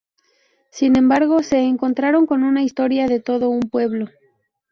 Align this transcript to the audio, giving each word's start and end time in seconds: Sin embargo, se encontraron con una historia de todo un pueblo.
Sin 0.71 0.97
embargo, 0.97 1.43
se 1.43 1.59
encontraron 1.59 2.25
con 2.25 2.41
una 2.41 2.63
historia 2.63 3.07
de 3.07 3.19
todo 3.19 3.51
un 3.51 3.59
pueblo. 3.69 4.07